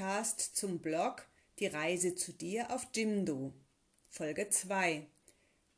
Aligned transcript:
Podcast 0.00 0.56
zum 0.56 0.78
Blog 0.78 1.28
Die 1.58 1.66
Reise 1.66 2.14
zu 2.14 2.32
dir 2.32 2.70
auf 2.70 2.86
Jimdo. 2.94 3.52
Folge 4.08 4.48
2. 4.48 5.06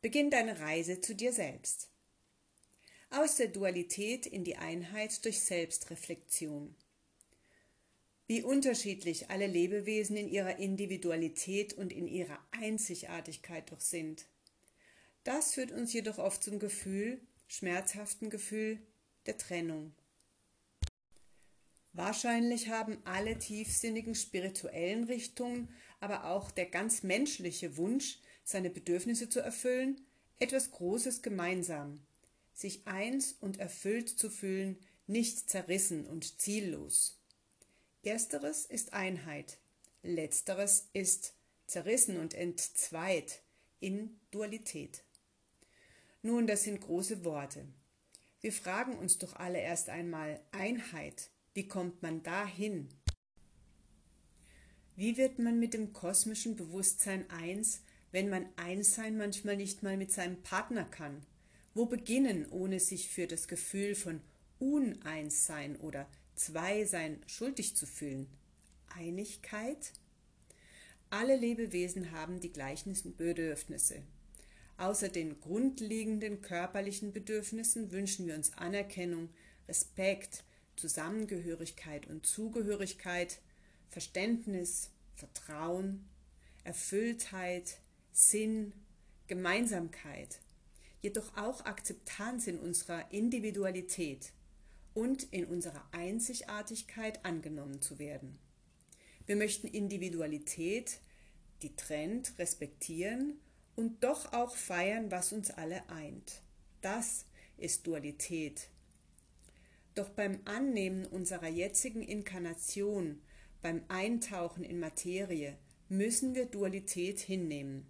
Beginn 0.01 0.31
deine 0.31 0.61
Reise 0.61 1.01
zu 1.01 1.17
dir 1.17 1.33
selbst. 1.33 1.89
Aus 3.11 3.35
der 3.35 3.49
Dualität 3.49 4.27
in 4.27 4.45
die 4.45 4.55
Einheit 4.55 5.25
durch 5.25 5.41
Selbstreflexion. 5.41 6.73
Wie 8.29 8.43
unterschiedlich 8.43 9.29
alle 9.29 9.49
Lebewesen 9.49 10.17
in 10.17 10.29
ihrer 10.29 10.57
Individualität 10.61 11.73
und 11.73 11.93
in 11.93 12.07
ihrer 12.07 12.39
Einzigartigkeit 12.53 13.73
doch 13.73 13.81
sind. 13.81 14.27
Das 15.25 15.55
führt 15.55 15.73
uns 15.73 15.93
jedoch 15.93 16.19
oft 16.19 16.45
zum 16.45 16.61
Gefühl, 16.61 17.21
schmerzhaften 17.49 18.31
Gefühl 18.31 18.79
der 19.27 19.37
Trennung. 19.37 19.93
Wahrscheinlich 21.95 22.69
haben 22.69 22.99
alle 23.05 23.39
tiefsinnigen 23.39 24.15
spirituellen 24.15 25.05
Richtungen, 25.05 25.69
aber 26.01 26.25
auch 26.25 26.51
der 26.51 26.67
ganz 26.67 27.03
menschliche 27.03 27.77
Wunsch, 27.77 28.19
seine 28.45 28.71
Bedürfnisse 28.71 29.29
zu 29.29 29.41
erfüllen, 29.41 30.01
etwas 30.39 30.71
Großes 30.71 31.23
gemeinsam, 31.23 32.01
sich 32.55 32.87
eins 32.87 33.37
und 33.41 33.59
erfüllt 33.59 34.09
zu 34.09 34.31
fühlen, 34.31 34.79
nicht 35.07 35.51
zerrissen 35.51 36.07
und 36.07 36.41
ziellos. 36.41 37.21
Ersteres 38.03 38.65
ist 38.67 38.95
Einheit, 38.95 39.59
letzteres 40.03 40.89
ist 40.93 41.35
zerrissen 41.67 42.17
und 42.19 42.35
entzweit 42.35 43.43
in 43.81 44.19
Dualität. 44.31 45.05
Nun, 46.23 46.47
das 46.47 46.65
sind 46.65 46.81
große 46.81 47.25
Worte. 47.25 47.65
Wir 48.41 48.53
fragen 48.53 48.97
uns 48.99 49.19
doch 49.19 49.37
alle 49.37 49.61
erst 49.61 49.89
einmal 49.89 50.41
Einheit, 50.51 51.31
wie 51.55 51.69
kommt 51.69 52.03
man 52.03 52.23
dahin? 52.23 52.89
Wie 54.97 55.17
wird 55.17 55.39
man 55.39 55.59
mit 55.59 55.75
dem 55.75 55.93
kosmischen 55.93 56.57
Bewusstsein 56.57 57.29
eins, 57.31 57.83
wenn 58.11 58.29
man 58.29 58.47
Einssein 58.57 59.17
manchmal 59.17 59.57
nicht 59.57 59.83
mal 59.83 59.97
mit 59.97 60.13
seinem 60.13 60.43
Partner 60.43 60.85
kann? 60.85 61.25
Wo 61.75 61.87
beginnen, 61.87 62.47
ohne 62.51 62.81
sich 62.81 63.09
für 63.09 63.27
das 63.27 63.49
Gefühl 63.49 63.95
von 63.95 64.21
Uneinssein 64.59 65.77
oder 65.77 66.07
Zweisein 66.35 67.23
schuldig 67.27 67.77
zu 67.77 67.87
fühlen? 67.87 68.27
Einigkeit? 68.95 69.93
Alle 71.09 71.37
Lebewesen 71.37 72.13
haben 72.13 72.41
die 72.41 72.53
gleichen 72.53 72.95
Bedürfnisse. 73.17 74.03
Außer 74.79 75.09
den 75.09 75.41
grundlegenden 75.41 76.41
körperlichen 76.41 77.13
Bedürfnissen 77.13 77.93
wünschen 77.93 78.27
wir 78.27 78.35
uns 78.35 78.53
Anerkennung, 78.55 79.29
Respekt, 79.69 80.45
Zusammengehörigkeit 80.77 82.07
und 82.07 82.27
Zugehörigkeit, 82.27 83.41
Verständnis, 83.89 84.91
Vertrauen, 85.15 86.09
Erfülltheit, 86.65 87.79
Sinn, 88.13 88.73
Gemeinsamkeit, 89.27 90.41
jedoch 91.01 91.37
auch 91.37 91.65
Akzeptanz 91.65 92.47
in 92.47 92.59
unserer 92.59 93.11
Individualität 93.13 94.33
und 94.95 95.25
in 95.33 95.47
unserer 95.47 95.87
Einzigartigkeit 95.93 97.25
angenommen 97.25 97.81
zu 97.81 97.99
werden. 97.99 98.39
Wir 99.27 99.37
möchten 99.37 99.67
Individualität, 99.67 101.01
die 101.63 101.75
trennt, 101.77 102.39
respektieren 102.39 103.39
und 103.77 104.03
doch 104.05 104.33
auch 104.33 104.57
feiern, 104.57 105.11
was 105.11 105.33
uns 105.33 105.51
alle 105.51 105.89
eint. 105.89 106.43
Das 106.81 107.27
ist 107.57 107.87
Dualität, 107.87 108.69
doch 109.95 110.11
beim 110.11 110.41
Annehmen 110.45 111.07
unserer 111.07 111.49
jetzigen 111.49 112.03
Inkarnation, 112.03 113.21
beim 113.61 113.83
Eintauchen 113.89 114.65
in 114.65 114.81
Materie, 114.81 115.57
müssen 115.89 116.35
wir 116.35 116.47
Dualität 116.47 117.21
hinnehmen. 117.21 117.87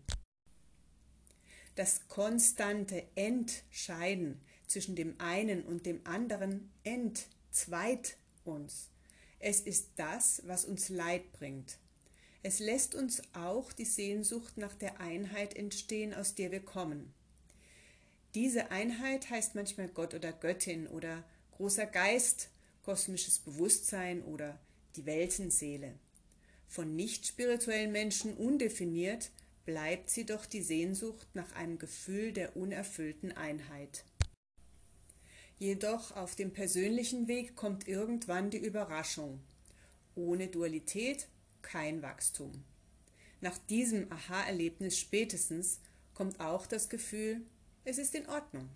Das 1.75 2.09
konstante 2.09 3.05
Entscheiden 3.15 4.41
zwischen 4.67 4.97
dem 4.97 5.15
einen 5.19 5.63
und 5.63 5.87
dem 5.87 6.01
anderen 6.05 6.71
entzweit 6.83 8.17
uns. 8.45 8.91
Es 9.39 9.61
ist 9.61 9.91
das, 9.97 10.43
was 10.47 10.65
uns 10.65 10.89
Leid 10.89 11.33
bringt. 11.33 11.79
Es 12.43 12.59
lässt 12.59 12.95
uns 12.95 13.23
auch 13.35 13.73
die 13.73 13.85
Sehnsucht 13.85 14.57
nach 14.57 14.75
der 14.75 15.01
Einheit 15.01 15.55
entstehen, 15.55 16.13
aus 16.13 16.35
der 16.35 16.51
wir 16.51 16.61
kommen. 16.65 17.15
Diese 18.35 18.71
Einheit 18.71 19.31
heißt 19.31 19.55
manchmal 19.55 19.89
Gott 19.89 20.15
oder 20.15 20.33
Göttin 20.33 20.87
oder 20.87 21.23
großer 21.63 21.87
Geist, 21.87 22.49
kosmisches 22.83 23.39
Bewusstsein 23.39 24.25
oder 24.25 24.59
die 24.97 25.07
Weltenseele. 25.07 25.95
Von 26.67 26.97
nicht 26.97 27.25
spirituellen 27.25 27.93
Menschen 27.93 28.37
undefiniert 28.37 29.31
bleibt 29.65 30.11
sie 30.11 30.27
doch 30.27 30.45
die 30.45 30.63
Sehnsucht 30.63 31.29
nach 31.35 31.53
einem 31.53 31.79
Gefühl 31.79 32.33
der 32.33 32.57
unerfüllten 32.57 33.31
Einheit. 33.31 34.05
Jedoch 35.61 36.11
auf 36.17 36.35
dem 36.35 36.53
persönlichen 36.53 37.29
Weg 37.29 37.55
kommt 37.55 37.87
irgendwann 37.87 38.51
die 38.51 38.59
Überraschung. 38.59 39.39
Ohne 40.17 40.49
Dualität 40.49 41.29
kein 41.63 42.03
Wachstum. 42.03 42.51
Nach 43.41 43.57
diesem 43.57 44.11
Aha-Erlebnis 44.11 44.99
spätestens 44.99 45.79
kommt 46.13 46.41
auch 46.41 46.67
das 46.67 46.89
Gefühl, 46.89 47.41
es 47.85 47.99
ist 47.99 48.17
in 48.17 48.29
Ordnung. 48.29 48.69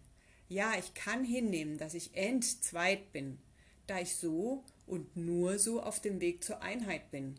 Ja, 0.49 0.75
ich 0.79 0.95
kann 0.95 1.25
hinnehmen, 1.25 1.77
dass 1.77 1.95
ich 1.95 2.15
entzweit 2.15 3.13
bin, 3.13 3.39
da 3.87 4.01
ich 4.01 4.15
so 4.17 4.65
und 4.87 5.17
nur 5.17 5.59
so 5.59 5.83
auf 5.83 6.01
dem 6.01 6.21
Weg 6.21 6.45
zur 6.45 6.63
Einheit 6.63 7.11
bin. 7.11 7.35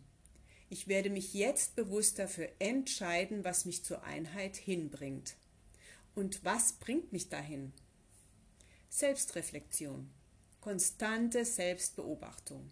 Ich 0.69 0.89
werde 0.89 1.09
mich 1.09 1.33
jetzt 1.33 1.75
bewusst 1.77 2.19
dafür 2.19 2.49
entscheiden, 2.59 3.45
was 3.45 3.63
mich 3.63 3.85
zur 3.85 4.03
Einheit 4.03 4.57
hinbringt. 4.57 5.35
Und 6.15 6.43
was 6.43 6.73
bringt 6.73 7.13
mich 7.13 7.29
dahin? 7.29 7.71
Selbstreflexion, 8.89 10.09
konstante 10.59 11.45
Selbstbeobachtung. 11.45 12.69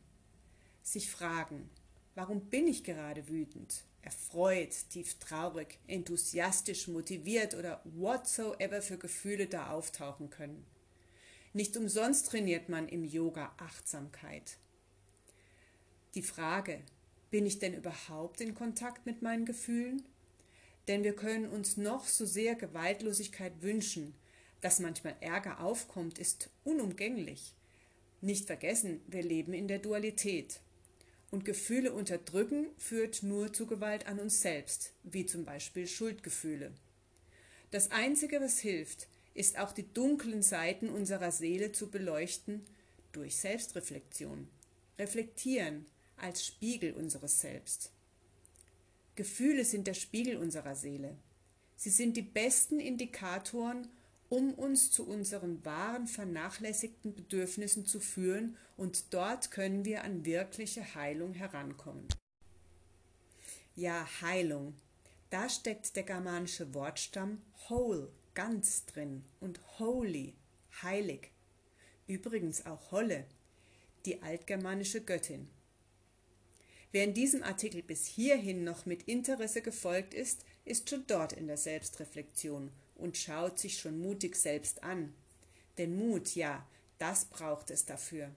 Sich 0.84 1.10
fragen, 1.10 1.70
warum 2.16 2.42
bin 2.50 2.68
ich 2.68 2.84
gerade 2.84 3.30
wütend? 3.30 3.84
Erfreut, 4.06 4.74
tief 4.90 5.20
traurig, 5.20 5.80
enthusiastisch, 5.88 6.88
motiviert 6.88 7.56
oder 7.56 7.82
whatsoever 7.84 8.82
für 8.82 8.98
Gefühle 8.98 9.48
da 9.48 9.72
auftauchen 9.72 10.30
können. 10.30 10.66
Nicht 11.54 11.76
umsonst 11.76 12.28
trainiert 12.28 12.70
man 12.70 12.88
im 12.88 13.04
Yoga 13.04 13.52
Achtsamkeit. 13.58 14.58
Die 16.14 16.22
Frage, 16.22 16.82
bin 17.32 17.46
ich 17.46 17.60
denn 17.60 17.74
überhaupt 17.74 18.40
in 18.40 18.56
Kontakt 18.56 19.06
mit 19.06 19.22
meinen 19.22 19.46
Gefühlen? 19.46 20.04
Denn 20.88 21.04
wir 21.04 21.16
können 21.16 21.50
uns 21.50 21.78
noch 21.78 22.06
so 22.06 22.26
sehr 22.26 22.56
Gewaltlosigkeit 22.56 23.62
wünschen, 23.62 24.14
dass 24.62 24.80
manchmal 24.80 25.16
Ärger 25.20 25.60
aufkommt, 25.60 26.20
ist 26.20 26.50
unumgänglich. 26.64 27.54
Nicht 28.22 28.46
vergessen, 28.46 29.02
wir 29.08 29.24
leben 29.24 29.54
in 29.54 29.68
der 29.68 29.80
Dualität. 29.80 30.60
Und 31.32 31.46
Gefühle 31.46 31.92
unterdrücken 31.92 32.68
führt 32.78 33.24
nur 33.24 33.52
zu 33.52 33.66
Gewalt 33.66 34.08
an 34.08 34.20
uns 34.20 34.42
selbst, 34.42 34.94
wie 35.04 35.26
zum 35.26 35.44
Beispiel 35.44 35.88
Schuldgefühle. 35.88 36.72
Das 37.72 37.92
Einzige, 37.92 38.40
was 38.40 38.60
hilft, 38.60 39.08
ist 39.34 39.60
auch 39.60 39.74
die 39.74 39.92
dunklen 39.94 40.42
Seiten 40.42 40.90
unserer 40.90 41.32
Seele 41.32 41.72
zu 41.72 41.90
beleuchten 41.92 42.66
durch 43.12 43.36
Selbstreflexion. 43.38 44.48
Reflektieren 44.98 45.86
als 46.16 46.46
Spiegel 46.46 46.94
unseres 46.94 47.42
Selbst. 47.42 47.92
Gefühle 49.16 49.66
sind 49.66 49.88
der 49.88 49.94
Spiegel 49.94 50.38
unserer 50.38 50.76
Seele. 50.76 51.18
Sie 51.76 51.90
sind 51.90 52.16
die 52.16 52.22
besten 52.22 52.80
Indikatoren 52.80 53.88
um 54.36 54.54
uns 54.54 54.92
zu 54.92 55.08
unseren 55.08 55.64
wahren 55.64 56.08
vernachlässigten 56.08 57.16
Bedürfnissen 57.16 57.86
zu 57.86 58.02
führen, 58.02 58.58
und 58.76 59.14
dort 59.14 59.50
können 59.50 59.86
wir 59.86 60.04
an 60.04 60.26
wirkliche 60.26 60.94
Heilung 60.94 61.34
herankommen. 61.34 62.06
Ja, 63.78 64.06
Heilung. 64.22 64.74
Da 65.30 65.48
steckt 65.48 65.96
der 65.96 66.04
germanische 66.04 66.74
Wortstamm 66.74 67.42
whole, 67.70 68.12
ganz 68.34 68.86
drin, 68.86 69.24
und 69.40 69.62
holy, 69.80 70.36
heilig. 70.82 71.32
Übrigens 72.06 72.66
auch 72.66 72.92
Holle, 72.92 73.26
die 74.06 74.22
altgermanische 74.22 75.00
Göttin. 75.00 75.48
Wer 76.92 77.06
in 77.06 77.14
diesem 77.14 77.42
Artikel 77.42 77.82
bis 77.84 78.06
hierhin 78.06 78.66
noch 78.66 78.86
mit 78.86 79.04
Interesse 79.04 79.62
gefolgt 79.62 80.14
ist, 80.14 80.44
ist 80.66 80.90
schon 80.90 81.06
dort 81.08 81.32
in 81.32 81.48
der 81.48 81.58
Selbstreflexion 81.58 82.70
und 82.96 83.18
schaut 83.18 83.60
sich 83.60 83.80
schon 83.80 84.00
mutig 84.00 84.36
selbst 84.36 84.84
an. 84.84 85.14
Denn 85.78 85.96
Mut, 85.96 86.36
ja, 86.36 86.66
das 86.98 87.26
braucht 87.26 87.70
es 87.72 87.86
dafür. 87.86 88.32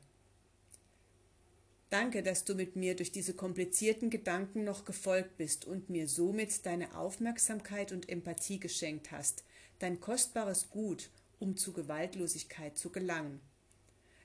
Danke, 1.91 2.23
dass 2.23 2.45
du 2.45 2.55
mit 2.55 2.77
mir 2.77 2.95
durch 2.97 3.13
diese 3.13 3.33
komplizierten 3.33 4.11
Gedanken 4.11 4.65
noch 4.65 4.85
gefolgt 4.85 5.39
bist 5.39 5.65
und 5.65 5.89
mir 5.89 6.07
somit 6.07 6.67
deine 6.67 6.95
Aufmerksamkeit 6.95 7.93
und 7.93 8.11
Empathie 8.11 8.61
geschenkt 8.61 9.11
hast, 9.11 9.43
dein 9.79 9.99
kostbares 9.99 10.69
Gut, 10.69 11.09
um 11.39 11.57
zu 11.57 11.73
Gewaltlosigkeit 11.73 12.77
zu 12.77 12.91
gelangen. 12.91 13.41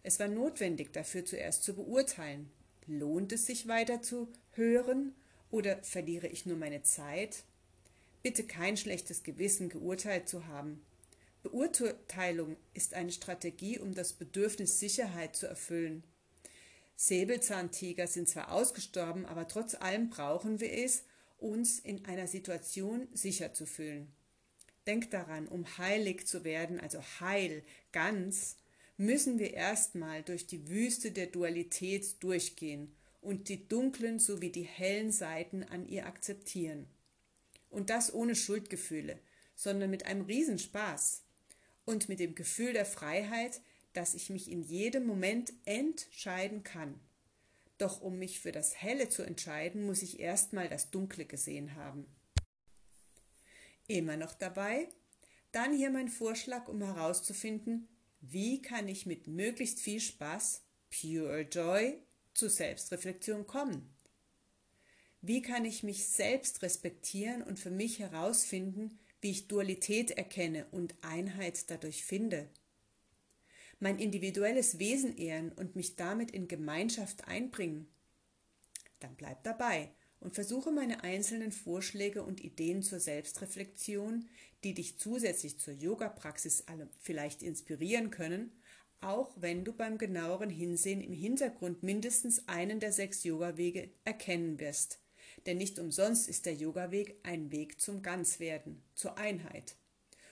Es 0.02 0.20
war 0.20 0.28
notwendig, 0.28 0.92
dafür 0.92 1.24
zuerst 1.24 1.64
zu 1.64 1.74
beurteilen, 1.74 2.52
lohnt 2.86 3.32
es 3.32 3.46
sich 3.46 3.70
weiter 3.70 4.02
zu 4.02 4.28
hören 4.52 5.16
oder 5.50 5.82
verliere 5.84 6.28
ich 6.28 6.46
nur 6.46 6.58
meine 6.58 6.82
Zeit? 6.82 7.44
Bitte 8.24 8.46
kein 8.46 8.78
schlechtes 8.78 9.24
Gewissen 9.24 9.68
geurteilt 9.68 10.30
zu 10.30 10.48
haben. 10.48 10.82
Beurteilung 11.44 12.56
ist 12.74 12.94
eine 12.94 13.12
Strategie, 13.12 13.80
um 13.80 13.94
das 13.94 14.14
Bedürfnis 14.14 14.80
Sicherheit 14.80 15.36
zu 15.36 15.46
erfüllen. 15.46 16.04
Säbelzahntiger 16.96 18.08
sind 18.08 18.30
zwar 18.30 18.54
ausgestorben, 18.54 19.26
aber 19.26 19.50
trotz 19.50 19.76
allem 19.76 20.10
brauchen 20.10 20.62
wir 20.62 20.72
es, 20.72 21.04
uns 21.38 21.80
in 21.80 22.06
einer 22.06 22.28
Situation 22.28 23.10
sicher 23.14 23.54
zu 23.54 23.66
fühlen. 23.66 24.08
Denk 24.88 25.12
daran, 25.12 25.50
um 25.50 25.78
heilig 25.78 26.26
zu 26.26 26.46
werden, 26.46 26.80
also 26.80 27.02
heil, 27.20 27.62
ganz, 27.92 28.56
müssen 28.96 29.38
wir 29.38 29.54
erstmal 29.54 30.24
durch 30.24 30.48
die 30.48 30.70
Wüste 30.70 31.12
der 31.12 31.28
Dualität 31.28 32.24
durchgehen 32.24 32.96
und 33.20 33.50
die 33.50 33.68
dunklen 33.68 34.20
sowie 34.20 34.50
die 34.50 34.64
hellen 34.64 35.12
Seiten 35.12 35.64
an 35.64 35.86
ihr 35.88 36.06
akzeptieren. 36.06 36.88
Und 37.74 37.90
das 37.90 38.14
ohne 38.14 38.36
Schuldgefühle, 38.36 39.20
sondern 39.56 39.90
mit 39.90 40.06
einem 40.06 40.22
Riesenspaß 40.22 41.24
und 41.86 42.08
mit 42.08 42.20
dem 42.20 42.36
Gefühl 42.36 42.72
der 42.74 42.86
Freiheit, 42.86 43.62
dass 43.94 44.14
ich 44.14 44.30
mich 44.30 44.50
in 44.50 44.62
jedem 44.62 45.06
Moment 45.06 45.52
entscheiden 45.66 46.64
kann. 46.64 47.00
Doch 47.80 48.02
um 48.02 48.20
mich 48.20 48.40
für 48.40 48.52
das 48.52 48.76
Helle 48.76 49.10
zu 49.10 49.24
entscheiden, 49.24 49.86
muss 49.86 50.04
ich 50.04 50.20
erstmal 50.20 50.70
das 50.70 50.92
Dunkle 50.92 51.26
gesehen 51.26 51.76
haben. 51.76 52.06
Immer 53.88 54.18
noch 54.18 54.36
dabei? 54.36 54.88
Dann 55.52 55.76
hier 55.76 55.90
mein 55.90 56.08
Vorschlag, 56.08 56.68
um 56.68 56.82
herauszufinden, 56.82 57.88
wie 58.22 58.62
kann 58.62 58.88
ich 58.88 59.06
mit 59.06 59.28
möglichst 59.28 59.80
viel 59.80 60.00
Spaß, 60.00 60.62
Pure 60.90 61.42
Joy, 61.42 61.98
zu 62.34 62.50
Selbstreflexion 62.50 63.46
kommen? 63.46 63.93
Wie 65.26 65.42
kann 65.42 65.64
ich 65.64 65.84
mich 65.84 66.06
selbst 66.06 66.64
respektieren 66.64 67.44
und 67.44 67.58
für 67.58 67.72
mich 67.72 68.00
herausfinden, 68.00 69.00
wie 69.22 69.32
ich 69.32 69.48
Dualität 69.48 70.12
erkenne 70.12 70.66
und 70.72 70.96
Einheit 71.02 71.70
dadurch 71.72 72.04
finde? 72.04 72.50
Mein 73.80 74.00
individuelles 74.00 74.80
Wesen 74.80 75.16
ehren 75.16 75.54
und 75.54 75.78
mich 75.78 75.96
damit 75.96 76.32
in 76.32 76.50
Gemeinschaft 76.50 77.26
einbringen? 77.26 77.88
Dann 79.00 79.16
bleib 79.16 79.46
dabei 79.46 79.92
und 80.20 80.36
versuche 80.36 80.72
meine 80.74 81.06
einzelnen 81.06 81.54
Vorschläge 81.54 82.22
und 82.24 82.44
Ideen 82.44 82.84
zur 82.84 83.00
Selbstreflexion, 83.00 84.28
die 84.66 84.74
dich 84.74 85.00
zusätzlich 85.00 85.58
zur 85.58 85.74
Yoga-Praxis 85.74 86.66
vielleicht 87.00 87.44
inspirieren 87.44 88.12
können, 88.12 88.52
auch 89.00 89.32
wenn 89.38 89.64
du 89.64 89.72
beim 89.72 89.98
genaueren 89.98 90.50
Hinsehen 90.50 91.00
im 91.00 91.14
Hintergrund 91.14 91.82
mindestens 91.82 92.46
einen 92.50 92.82
der 92.82 92.92
sechs 92.92 93.24
Yoga-Wege 93.24 93.90
erkennen 94.04 94.60
wirst. 94.60 95.00
Denn 95.46 95.58
nicht 95.58 95.80
umsonst 95.80 96.28
ist 96.28 96.46
der 96.46 96.54
Yoga-Weg 96.54 97.16
ein 97.24 97.52
Weg 97.52 97.80
zum 97.82 98.02
Ganzwerden, 98.02 98.82
zur 98.96 99.18
Einheit. 99.18 99.76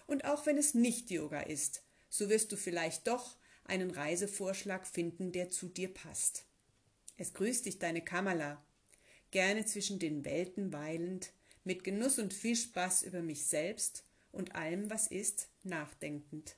Und 0.08 0.26
auch 0.26 0.46
wenn 0.46 0.58
es 0.58 0.74
nicht 0.74 1.12
Yoga 1.12 1.42
ist, 1.42 1.84
so 2.10 2.30
wirst 2.30 2.52
du 2.52 2.58
vielleicht 2.58 3.08
doch 3.08 3.38
einen 3.66 3.92
Reisevorschlag 3.92 4.86
finden, 4.86 5.32
der 5.32 5.50
zu 5.50 5.68
dir 5.68 5.94
passt. 5.94 6.46
Es 7.18 7.34
grüßt 7.34 7.66
dich 7.66 7.80
deine 7.80 8.04
Kamala, 8.04 8.64
gerne 9.32 9.66
zwischen 9.66 10.00
den 10.00 10.26
Welten 10.26 10.74
weilend, 10.74 11.32
mit 11.64 11.84
Genuss 11.84 12.20
und 12.20 12.34
viel 12.34 12.56
Spaß 12.56 13.04
über 13.04 13.22
mich 13.22 13.46
selbst 13.46 14.04
und 14.32 14.56
allem, 14.56 14.90
was 14.90 15.08
ist, 15.08 15.50
nachdenkend. 15.64 16.56